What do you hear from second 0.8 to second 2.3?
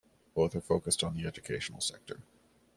on the educational sector.